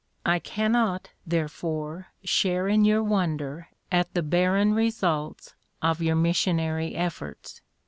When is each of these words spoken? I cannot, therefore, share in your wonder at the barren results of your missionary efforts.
I 0.25 0.39
cannot, 0.39 1.11
therefore, 1.27 2.07
share 2.23 2.67
in 2.67 2.85
your 2.85 3.03
wonder 3.03 3.69
at 3.91 4.11
the 4.15 4.23
barren 4.23 4.73
results 4.73 5.53
of 5.79 6.01
your 6.01 6.15
missionary 6.15 6.95
efforts. 6.95 7.61